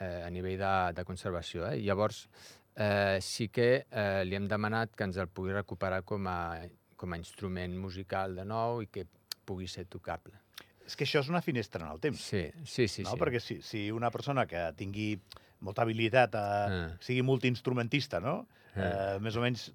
eh, 0.00 0.22
a 0.26 0.30
nivell 0.30 0.58
de, 0.60 0.74
de 0.94 1.04
conservació. 1.08 1.66
Eh? 1.72 1.80
Llavors, 1.82 2.28
eh, 2.76 3.18
sí 3.22 3.48
que 3.48 3.68
eh, 3.90 4.22
li 4.26 4.36
hem 4.38 4.46
demanat 4.50 4.94
que 4.94 5.06
ens 5.08 5.18
el 5.18 5.28
pugui 5.32 5.54
recuperar 5.56 6.02
com 6.06 6.26
a, 6.30 6.38
com 7.04 7.12
a 7.12 7.20
instrument 7.20 7.76
musical 7.76 8.34
de 8.38 8.46
nou 8.48 8.80
i 8.84 8.88
que 8.88 9.04
pugui 9.44 9.68
ser 9.68 9.84
tocable. 9.92 10.40
És 10.84 10.96
que 10.96 11.04
això 11.06 11.20
és 11.24 11.30
una 11.32 11.40
finestra 11.44 11.84
en 11.84 11.92
el 11.92 12.00
temps. 12.00 12.20
Sí, 12.32 12.46
sí, 12.64 12.88
sí. 12.88 13.04
no? 13.04 13.12
sí. 13.14 13.20
Perquè 13.20 13.40
si, 13.40 13.58
si 13.64 13.86
una 13.92 14.10
persona 14.12 14.46
que 14.48 14.64
tingui 14.76 15.14
molta 15.64 15.84
habilitat, 15.84 16.34
a, 16.36 16.44
Ah. 16.64 16.88
sigui 17.00 17.22
multiinstrumentista, 17.24 18.20
no? 18.20 18.46
Eh, 18.74 19.18
més 19.22 19.36
o 19.38 19.42
menys 19.44 19.68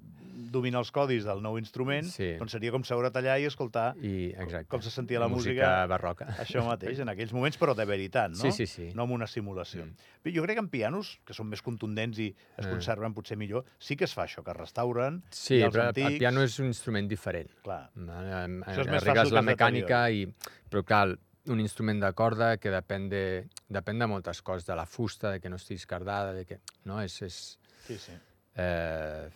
domina 0.52 0.80
els 0.80 0.92
codis 0.96 1.26
del 1.28 1.42
nou 1.44 1.58
instrument, 1.60 2.06
Sí. 2.08 2.32
doncs 2.40 2.52
seria 2.56 2.72
com 2.72 2.84
seure 2.84 3.10
allà 3.12 3.36
i 3.42 3.46
escoltar 3.46 3.96
I, 4.02 4.32
exacte. 4.38 4.68
com 4.72 4.82
se 4.82 4.90
sentia 4.92 5.20
la 5.20 5.28
música. 5.28 5.52
música 5.52 5.86
barroca. 5.88 6.28
això 6.40 6.64
mateix, 6.66 7.00
en 7.00 7.10
aquells 7.10 7.34
moments, 7.34 7.58
però 7.60 7.76
de 7.76 7.86
veritat, 7.86 8.32
no? 8.32 8.38
Sí, 8.38 8.52
sí, 8.52 8.66
sí. 8.68 8.92
No 8.96 9.04
amb 9.04 9.12
una 9.14 9.28
simulació. 9.28 9.86
Mm. 9.86 10.34
Jo 10.36 10.44
crec 10.44 10.56
que 10.56 10.64
en 10.64 10.70
pianos, 10.70 11.20
que 11.26 11.34
són 11.34 11.48
més 11.50 11.62
contundents 11.62 12.18
i 12.20 12.36
es 12.58 12.66
Mm. 12.66 12.72
conserven 12.72 13.14
potser 13.14 13.38
millor, 13.38 13.66
sí 13.80 13.96
que 13.96 14.06
es 14.06 14.14
fa 14.14 14.26
això, 14.26 14.44
que 14.44 14.52
es 14.52 14.58
restauren, 14.58 15.24
Sí, 15.30 15.56
i 15.56 15.62
els 15.64 15.76
però 15.76 15.88
antics... 15.90 16.08
el 16.12 16.18
piano 16.20 16.42
és 16.44 16.60
un 16.60 16.68
instrument 16.68 17.08
diferent. 17.08 17.50
Clar, 17.64 17.90
Vale? 17.96 18.44
Em- 18.46 18.62
Això 18.64 18.82
és 18.82 18.88
més 18.88 19.04
Arregles 19.04 19.28
fàcil 19.28 19.34
la 19.34 19.42
mecànica, 19.42 20.10
i, 20.12 20.26
però 20.70 20.84
clar, 20.86 21.18
un 21.48 21.60
instrument 21.60 22.00
de 22.00 22.14
corda 22.14 22.58
que 22.58 22.70
depèn 22.70 23.10
de, 23.10 23.46
depèn 23.70 23.98
de 23.98 24.06
moltes 24.08 24.42
coses, 24.42 24.66
de 24.68 24.76
la 24.76 24.86
fusta, 24.86 25.32
de 25.32 25.40
que 25.40 25.50
no 25.50 25.56
estigui 25.56 25.80
escardada, 25.80 26.34
de 26.34 26.46
que... 26.46 26.60
No, 26.86 27.02
és... 27.02 27.22
és 27.24 27.58
sí, 27.88 27.98
sí. 27.98 28.12
eh, 28.56 29.30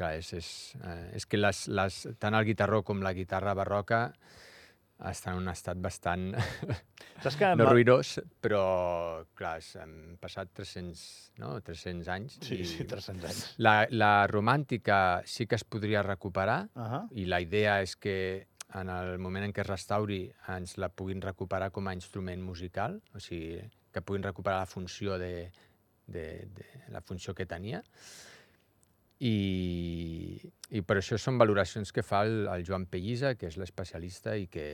clar, 0.00 0.14
és, 0.20 0.32
és, 0.38 0.50
eh, 0.80 1.16
és 1.18 1.26
que 1.28 1.40
les, 1.40 1.66
les, 1.68 2.04
tant 2.22 2.36
el 2.38 2.46
guitarró 2.48 2.82
com 2.86 3.04
la 3.04 3.12
guitarra 3.16 3.54
barroca 3.58 4.06
està 5.08 5.32
en 5.32 5.40
un 5.40 5.48
estat 5.52 5.80
bastant... 5.80 6.34
Saps 7.24 7.36
que... 7.40 7.48
no 7.58 7.68
ruïnós, 7.70 8.18
però, 8.44 8.62
clar, 9.36 9.58
han 9.80 9.94
passat 10.20 10.52
300, 10.56 11.04
no? 11.40 11.54
300 11.64 12.10
anys. 12.12 12.36
Sí, 12.44 12.60
i 12.60 12.68
sí, 12.68 12.84
300 12.88 13.28
anys. 13.30 13.42
La, 13.64 13.74
la 13.92 14.12
romàntica 14.30 15.20
sí 15.28 15.48
que 15.48 15.56
es 15.60 15.64
podria 15.64 16.04
recuperar, 16.06 16.60
Uh 16.76 16.82
-huh. 16.82 17.06
i 17.12 17.24
la 17.26 17.40
idea 17.40 17.80
és 17.82 17.96
que 17.96 18.46
en 18.74 18.88
el 18.88 19.18
moment 19.18 19.44
en 19.44 19.52
què 19.52 19.62
es 19.62 19.66
restauri 19.66 20.30
ens 20.48 20.76
la 20.78 20.88
puguin 20.88 21.20
recuperar 21.20 21.70
com 21.70 21.88
a 21.88 21.94
instrument 21.94 22.42
musical, 22.42 23.00
o 23.14 23.18
sigui, 23.18 23.60
que 23.92 24.02
puguin 24.02 24.22
recuperar 24.22 24.60
la 24.60 24.66
funció 24.66 25.18
de, 25.18 25.50
de, 26.06 26.46
de 26.54 26.66
la 26.88 27.00
funció 27.00 27.34
que 27.34 27.46
tenia. 27.46 27.82
I, 29.20 30.40
I 30.72 30.80
per 30.86 30.96
això 31.00 31.18
són 31.20 31.36
valoracions 31.40 31.92
que 31.92 32.04
fa 32.06 32.22
el, 32.24 32.46
el 32.48 32.64
Joan 32.64 32.86
Pellisa, 32.88 33.34
que 33.36 33.50
és 33.50 33.58
l'especialista 33.60 34.36
i 34.40 34.46
que 34.48 34.66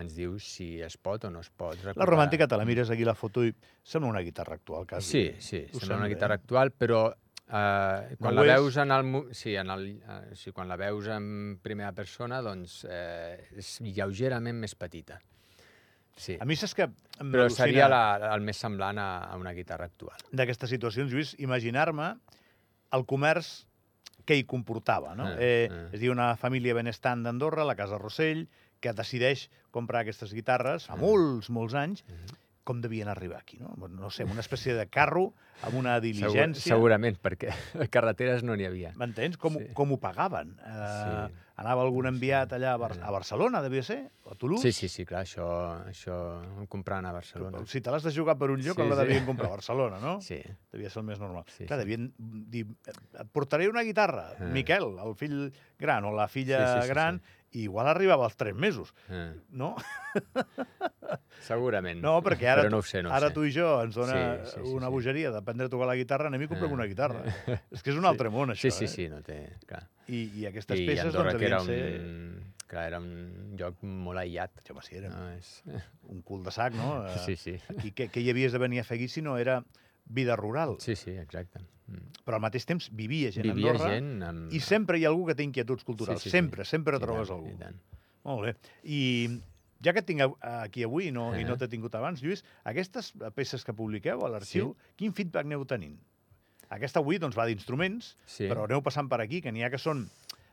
ens 0.00 0.16
diu 0.16 0.38
si 0.40 0.76
es 0.84 0.96
pot 1.00 1.24
o 1.24 1.30
no 1.32 1.40
es 1.44 1.50
pot 1.50 1.76
recuperar. 1.76 2.00
La 2.00 2.08
romàntica, 2.08 2.48
te 2.48 2.56
la 2.56 2.66
mires 2.68 2.90
aquí 2.92 3.04
la 3.04 3.14
foto 3.16 3.44
i 3.44 3.52
sembla 3.84 4.10
una 4.12 4.24
guitarra 4.24 4.56
actual, 4.58 4.86
quasi. 4.88 5.08
Sí, 5.10 5.24
sí, 5.40 5.62
Ho 5.72 5.80
sembla 5.80 6.02
una 6.02 6.10
guitarra 6.12 6.36
eh? 6.36 6.42
actual, 6.42 6.72
però 6.72 7.06
eh, 7.12 8.16
quan 8.18 8.34
No 8.34 8.44
la 8.44 8.58
veus 8.58 8.76
en 8.80 8.92
el... 8.92 9.08
Sí, 9.36 9.54
en 9.56 9.72
el, 9.72 9.86
eh, 9.96 10.34
sí, 10.36 10.52
quan 10.52 10.68
la 10.68 10.76
veus 10.80 11.08
en 11.12 11.58
primera 11.64 11.92
persona, 11.96 12.42
doncs 12.44 12.82
eh, 12.88 13.48
és 13.56 13.78
lleugerament 13.88 14.60
més 14.60 14.76
petita. 14.76 15.20
Sí, 16.16 16.38
A 16.40 16.46
mi 16.48 16.56
saps 16.56 16.72
que 16.72 16.86
però 17.28 17.44
seria 17.52 17.90
la, 17.92 18.32
el 18.32 18.40
més 18.44 18.56
semblant 18.56 18.96
a, 18.96 19.08
a 19.28 19.36
una 19.36 19.52
guitarra 19.52 19.84
actual. 19.84 20.16
d'aquestes 20.32 20.72
situacions, 20.72 21.12
Lluís, 21.12 21.34
imaginar-me 21.44 22.14
el 22.92 23.04
comerç 23.06 23.64
que 24.26 24.34
hi 24.36 24.44
comportava, 24.44 25.14
no? 25.14 25.28
Eh, 25.36 25.36
Eh, 25.38 25.68
eh. 25.70 25.88
És 25.92 25.98
a 25.98 26.02
dir, 26.02 26.10
una 26.10 26.36
família 26.36 26.74
benestant 26.74 27.22
d'Andorra, 27.22 27.64
la 27.64 27.76
Casa 27.76 27.98
Rossell, 27.98 28.48
que 28.80 28.92
decideix 28.92 29.48
comprar 29.70 30.00
aquestes 30.02 30.32
guitarres 30.34 30.86
fa 30.86 30.96
Mm. 30.96 31.00
molts, 31.00 31.50
molts 31.50 31.74
anys, 31.74 32.04
Mhm. 32.08 32.36
Com 32.66 32.80
devien 32.82 33.06
arribar 33.08 33.38
aquí, 33.38 33.60
no? 33.62 33.76
No 33.86 34.10
sé, 34.10 34.24
una 34.26 34.42
espècie 34.42 34.74
de 34.74 34.88
carro, 34.90 35.28
amb 35.62 35.78
una 35.78 35.94
Segur, 36.00 36.02
diligència... 36.08 36.74
segurament, 36.74 37.16
perquè 37.22 37.52
carreteres 37.94 38.42
no 38.42 38.56
n'hi 38.58 38.66
havia. 38.66 38.90
M'entens? 38.98 39.38
Com, 39.38 39.54
Sí. 39.60 39.68
com 39.72 39.92
ho 39.94 40.00
pagaven? 40.02 40.56
Eh, 40.58 41.26
Sí. 41.30 41.42
Anava 41.56 41.80
algun 41.86 42.04
Sí. 42.04 42.08
enviat 42.10 42.50
allà 42.52 42.74
a, 42.74 42.76
Bar 42.76 42.98
a 43.00 43.10
Barcelona, 43.14 43.62
devia 43.64 43.80
ser? 43.82 44.10
O 44.28 44.32
a 44.32 44.34
Toulouse? 44.36 44.60
Sí, 44.68 44.72
sí, 44.76 44.90
sí, 44.92 45.06
clar, 45.08 45.22
això, 45.24 45.46
això 45.88 46.12
ho 46.60 46.66
compraven 46.68 47.06
a 47.08 47.12
Barcelona. 47.16 47.62
Si 47.64 47.80
te 47.80 47.90
l'has 47.94 48.02
de 48.04 48.12
jugar 48.12 48.34
per 48.36 48.50
un 48.50 48.60
lloc, 48.60 48.76
Sí, 48.76 48.82
sí, 48.82 48.88
la 48.90 48.96
sí. 48.98 49.06
devien 49.06 49.24
comprar 49.24 49.46
a 49.48 49.54
Barcelona, 49.54 49.98
no? 50.02 50.20
Sí, 50.20 50.42
Devia 50.70 50.90
ser 50.90 51.00
el 51.00 51.06
més 51.06 51.18
normal. 51.22 51.44
Sí, 51.48 51.64
Clar, 51.64 51.78
sí. 51.80 51.86
devien 51.86 52.12
dir, 52.18 52.66
et 52.84 53.30
portaré 53.32 53.70
una 53.70 53.80
guitarra, 53.88 54.34
Eh. 54.38 54.50
Miquel, 54.52 54.98
el 55.00 55.14
fill 55.16 55.50
gran 55.78 56.04
o 56.04 56.12
la 56.12 56.28
filla 56.28 56.58
Sí, 56.58 56.74
sí, 56.82 56.82
sí, 56.82 56.92
gran, 56.92 57.22
i 57.56 57.62
igual 57.64 57.88
arribava 57.88 58.26
als 58.28 58.36
tres 58.36 58.54
mesos, 58.54 58.92
eh, 59.08 59.32
no? 59.56 59.70
segurament. 61.46 62.00
No, 62.02 62.16
perquè 62.24 62.48
ara, 62.50 62.64
Però 62.66 62.72
no 62.76 62.82
sé, 62.84 63.02
no 63.04 63.12
ara 63.14 63.30
sé. 63.30 63.34
tu 63.36 63.44
i 63.46 63.52
jo 63.54 63.68
ens 63.84 63.94
dona 63.96 64.16
Sí, 64.44 64.50
sí, 64.50 64.60
sí, 64.64 64.74
una 64.74 64.88
sí. 64.88 64.92
bogeria 64.92 65.30
d'aprendre 65.34 65.68
a 65.68 65.72
tocar 65.72 65.88
la 65.90 65.96
guitarra, 65.98 66.28
anem 66.30 66.42
i 66.46 66.48
comprem 66.50 66.70
Eh. 66.70 66.74
una 66.74 66.86
guitarra. 66.90 67.22
És 67.74 67.82
que 67.82 67.90
és 67.92 67.96
un 67.96 68.02
Sí. 68.04 68.10
altre 68.10 68.30
món, 68.30 68.50
això, 68.54 68.68
Sí, 68.68 68.70
sí, 68.70 68.84
eh? 68.84 68.88
sí, 68.88 69.08
no 69.08 69.22
té... 69.22 69.38
Clar. 69.66 69.84
I, 70.08 70.20
I 70.42 70.46
aquestes 70.50 70.78
I 70.80 70.86
peces, 70.86 71.06
Andorra, 71.10 71.32
doncs, 71.32 71.40
que 71.40 71.46
era 71.46 71.60
un, 71.60 71.66
ser... 71.66 72.66
clar, 72.68 72.86
era 72.92 72.98
un 73.00 73.56
lloc 73.58 73.80
molt 73.82 74.18
aïllat. 74.22 74.60
Home, 74.70 74.82
sí, 74.86 74.96
era 75.00 75.08
No, 75.10 75.30
és... 75.34 75.62
un 76.10 76.22
cul 76.22 76.44
de 76.44 76.50
sac, 76.54 76.74
no? 76.74 77.06
Eh, 77.08 77.18
Sí, 77.26 77.36
sí. 77.36 77.56
I 77.82 77.92
què, 77.92 78.10
què 78.10 78.22
hi 78.22 78.30
havies 78.30 78.52
de 78.52 78.58
venir 78.62 78.80
a 78.80 78.84
fer 78.84 78.98
aquí 79.00 79.08
si 79.08 79.22
no 79.22 79.36
era 79.38 79.62
vida 80.06 80.36
rural? 80.36 80.76
Sí, 80.80 80.96
sí, 80.96 81.10
exacte. 81.10 81.60
Mm. 81.86 82.22
Però 82.26 82.34
al 82.38 82.42
mateix 82.42 82.64
temps 82.66 82.88
vivia 82.90 83.30
gent 83.30 83.46
Vivia 83.46 83.68
a 83.70 83.74
Andorra 83.74 83.90
gent 83.94 84.22
amb... 84.26 84.52
i 84.52 84.60
sempre 84.60 84.98
hi 84.98 85.04
ha 85.04 85.10
algú 85.12 85.26
que 85.28 85.34
té 85.38 85.44
inquietuds 85.46 85.84
culturals. 85.86 86.18
Sí, 86.22 86.28
sí, 86.28 86.30
sí. 86.30 86.36
sempre, 86.38 86.64
sempre 86.64 86.96
I 86.96 87.00
trobes 87.00 87.30
algú. 87.30 87.52
i 87.52 87.58
tant. 87.60 87.76
Molt 88.26 88.42
bé. 88.48 88.54
I 88.82 89.00
ja 89.84 89.92
que 89.92 90.00
et 90.02 90.06
tinc 90.08 90.24
aquí 90.40 90.82
avui 90.82 91.08
i 91.08 91.12
no, 91.14 91.28
i 91.38 91.44
no 91.44 91.54
Eh. 91.54 91.58
t'he 91.60 91.68
tingut 91.68 91.94
abans, 91.94 92.22
Lluís, 92.22 92.42
aquestes 92.64 93.12
peces 93.36 93.62
que 93.64 93.72
publiqueu 93.76 94.24
a 94.26 94.28
l'arxiu, 94.32 94.74
quin 94.96 95.12
feedback 95.14 95.46
aneu 95.46 95.64
tenint? 95.64 95.98
Aquesta 96.74 96.98
avui 96.98 97.18
doncs, 97.22 97.36
va 97.38 97.46
d'instruments, 97.46 98.16
Sí. 98.26 98.48
però 98.50 98.64
aneu 98.64 98.82
passant 98.82 99.06
per 99.08 99.20
aquí, 99.20 99.40
que 99.40 99.52
n'hi 99.52 99.62
ha 99.62 99.70
que 99.70 99.78
són, 99.78 100.08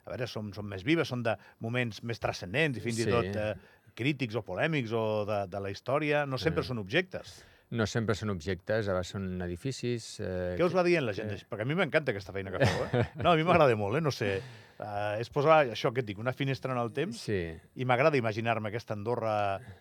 a 0.05 0.09
veure, 0.11 0.27
són, 0.27 0.53
són 0.53 0.67
més 0.69 0.83
vives, 0.83 1.07
són 1.07 1.23
de 1.23 1.33
moments 1.59 2.03
més 2.03 2.19
transcendents 2.19 2.77
i 2.77 2.81
fins 2.81 2.99
i 2.99 3.03
Sí. 3.05 3.09
tot 3.09 3.25
eh, 3.25 3.55
crítics 3.95 4.35
o 4.35 4.43
polèmics 4.43 4.91
o 4.93 5.25
de, 5.25 5.47
de 5.47 5.59
la 5.59 5.71
història. 5.71 6.27
No 6.27 6.37
sempre 6.37 6.61
Eh. 6.61 6.67
són 6.67 6.77
objectes. 6.77 7.43
No 7.73 7.87
sempre 7.89 8.13
són 8.13 8.29
objectes, 8.29 8.85
a 8.85 8.91
vegades 8.93 9.09
són 9.15 9.23
edificis... 9.41 10.19
Eh, 10.21 10.53
Què 10.59 10.65
us 10.67 10.75
va 10.77 10.83
dient 10.85 11.07
la 11.07 11.13
gent? 11.17 11.31
que- 11.33 11.47
Perquè 11.49 11.65
a 11.65 11.69
mi 11.69 11.73
m'encanta 11.79 12.13
aquesta 12.13 12.33
feina 12.35 12.51
que 12.53 12.59
feu, 12.61 12.83
eh? 12.99 13.07
No, 13.23 13.31
a 13.31 13.35
mi 13.39 13.43
m'agrada 13.47 13.73
molt, 13.79 13.97
eh? 13.97 14.01
No 14.05 14.11
sé, 14.13 14.29
uh, 14.77 15.15
és 15.17 15.31
posar 15.33 15.63
això 15.73 15.89
que 15.93 16.03
et 16.03 16.07
dic, 16.11 16.19
una 16.21 16.33
finestra 16.37 16.75
en 16.75 16.81
el 16.83 16.91
temps 16.93 17.17
Sí, 17.25 17.39
i 17.75 17.87
m'agrada 17.89 18.19
imaginar-me 18.19 18.69
aquesta 18.69 18.93
Andorra, 18.93 19.33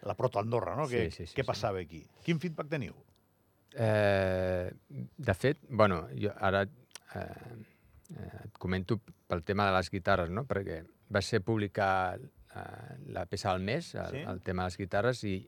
la 0.08 0.14
proto-Andorra, 0.16 0.72
no? 0.78 0.86
Sí, 0.88 0.96
Què, 0.96 1.10
sí, 1.12 1.26
sí, 1.26 1.34
què 1.36 1.44
sí. 1.44 1.48
passava 1.52 1.82
aquí? 1.84 2.00
Quin 2.24 2.40
feedback 2.40 2.70
teniu? 2.72 2.96
Eh, 3.74 4.70
de 5.16 5.34
fet, 5.34 5.58
bueno, 5.68 6.06
jo 6.16 6.32
ara 6.44 6.62
eh, 6.64 7.20
eh, 8.12 8.44
et 8.44 8.58
comento 8.60 8.98
pel 9.28 9.42
tema 9.48 9.66
de 9.70 9.76
les 9.78 9.88
guitarres, 9.92 10.28
no? 10.30 10.44
perquè 10.48 10.82
va 11.12 11.22
ser 11.24 11.40
publicar 11.44 12.18
eh, 12.20 12.96
la 13.16 13.24
peça 13.26 13.52
del 13.52 13.64
mes, 13.64 13.94
el, 13.94 14.10
Sí. 14.12 14.24
el 14.28 14.40
tema 14.44 14.64
de 14.64 14.72
les 14.72 14.78
guitarres, 14.80 15.24
i, 15.24 15.38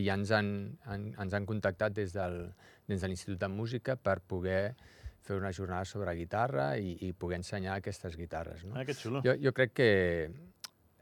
i 0.00 0.06
ja 0.06 0.16
ens 0.18 0.32
han, 0.34 0.52
han, 0.88 1.10
ens 1.20 1.36
han 1.36 1.46
contactat 1.48 1.94
des 1.96 2.14
del, 2.16 2.40
des 2.88 3.02
de 3.02 3.10
l'Institut 3.10 3.40
de 3.40 3.50
Música 3.52 3.96
per 3.96 4.20
poder 4.20 4.74
fer 5.20 5.36
una 5.36 5.52
jornada 5.52 5.84
sobre 5.84 6.14
guitarra 6.16 6.72
i, 6.80 6.96
i 7.06 7.12
poder 7.12 7.40
ensenyar 7.40 7.76
aquestes 7.76 8.16
guitarres. 8.16 8.64
No? 8.64 8.78
Ah, 8.78 8.86
que 8.88 8.96
xulo. 8.96 9.20
Jo, 9.26 9.36
jo 9.40 9.52
crec 9.56 9.74
que, 9.76 9.90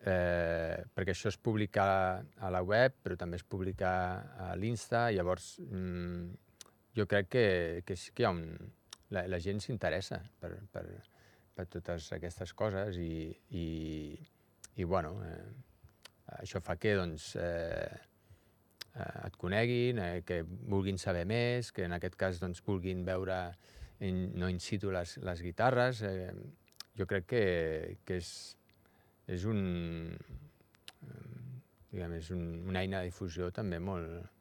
eh, 0.02 0.78
perquè 0.94 1.14
això 1.14 1.30
es 1.32 1.38
publica 1.38 1.86
a 2.18 2.50
la 2.54 2.64
web, 2.66 2.98
però 3.04 3.16
també 3.20 3.38
es 3.38 3.46
publica 3.46 3.92
a 4.48 4.50
l'Insta, 4.58 5.08
llavors 5.14 5.54
mm, 5.62 6.26
jo 6.98 7.06
crec 7.06 7.30
que, 7.36 7.46
que 7.86 7.96
sí 7.96 8.12
que 8.14 8.26
hi 8.26 8.28
ha 8.28 8.34
un... 8.34 8.74
La, 9.14 9.22
la 9.24 9.38
gent 9.40 9.62
s'interessa 9.64 10.18
per, 10.36 10.50
per, 10.68 10.82
per 11.56 11.64
totes 11.72 12.10
aquestes 12.12 12.50
coses 12.52 12.98
i, 13.00 13.30
i, 13.56 13.62
i 14.76 14.84
bueno, 14.84 15.14
eh, 15.24 15.46
això 16.42 16.60
fa 16.60 16.76
que 16.76 16.92
doncs, 16.98 17.30
eh, 17.40 17.88
et 19.26 19.36
coneguin, 19.40 20.00
eh, 20.02 20.22
que 20.26 20.42
vulguin 20.44 20.98
saber 20.98 21.24
més, 21.28 21.72
que 21.72 21.86
en 21.86 21.96
aquest 21.96 22.16
cas 22.20 22.40
doncs, 22.42 22.62
vulguin 22.66 23.04
veure 23.06 23.38
in, 24.04 24.28
no 24.38 24.48
in 24.50 24.60
situ 24.62 24.92
les, 24.94 25.16
les 25.24 25.42
guitarres. 25.44 26.02
Eh, 26.06 26.32
jo 26.98 27.06
crec 27.06 27.28
que, 27.30 27.44
que 28.06 28.18
és, 28.22 28.32
és 29.30 29.44
un, 29.48 29.60
eh, 31.06 31.22
diguem, 31.92 32.18
és 32.18 32.32
un, 32.34 32.44
una 32.68 32.82
eina 32.82 33.02
de 33.02 33.12
difusió 33.12 33.52
també 33.54 33.80
molt, 33.82 34.37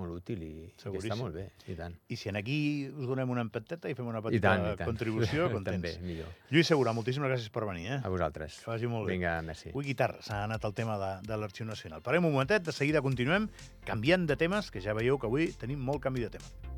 molt 0.00 0.14
útil 0.14 0.40
i, 0.42 0.50
i 0.72 0.98
està 0.98 1.16
molt 1.18 1.34
bé, 1.36 1.44
i 1.68 1.76
tant. 1.78 1.94
I 2.08 2.16
si 2.16 2.30
en 2.30 2.38
aquí 2.40 2.56
us 2.88 3.06
donem 3.10 3.30
una 3.34 3.44
empateta 3.44 3.90
i 3.92 3.96
fem 3.98 4.08
una 4.08 4.22
I 4.22 4.26
petita 4.28 4.48
tant, 4.48 4.64
i 4.72 4.76
tant. 4.80 4.88
contribució, 4.88 5.50
contents. 5.54 5.84
també, 5.84 5.92
millor. 6.06 6.32
Lluís 6.50 6.70
Segura, 6.72 6.94
moltíssimes 6.96 7.28
gràcies 7.28 7.52
per 7.52 7.66
venir. 7.68 7.86
Eh? 7.92 8.00
A 8.02 8.12
vosaltres. 8.12 8.62
Que 8.64 8.70
vagi 8.72 8.88
molt 8.88 9.06
bé. 9.06 9.18
Vinga, 9.18 9.36
merci. 9.46 9.70
Avui 9.74 9.90
guitarra, 9.92 10.22
s'ha 10.24 10.42
anat 10.48 10.64
el 10.64 10.74
tema 10.74 10.98
de, 11.02 11.12
de 11.28 11.40
l'Arxiu 11.40 11.68
Nacional. 11.68 12.00
Parem 12.02 12.24
un 12.24 12.32
momentet, 12.32 12.64
de 12.64 12.72
seguida 12.72 13.04
continuem 13.04 13.50
canviant 13.84 14.24
de 14.26 14.38
temes, 14.40 14.72
que 14.72 14.80
ja 14.80 14.96
veieu 14.96 15.20
que 15.20 15.28
avui 15.28 15.52
tenim 15.60 15.82
molt 15.84 16.00
canvi 16.08 16.24
de 16.24 16.36
tema. 16.38 16.71